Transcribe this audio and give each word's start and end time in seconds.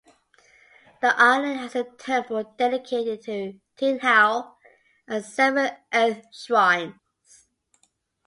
The 0.99 1.13
island 1.15 1.59
has 1.59 1.75
a 1.75 1.83
temple 1.83 2.55
dedicated 2.57 3.21
to 3.25 3.59
Tin 3.75 3.99
Hau 3.99 4.57
and 5.07 5.23
seven 5.23 5.77
earth 5.93 6.23
shrines. 6.35 6.95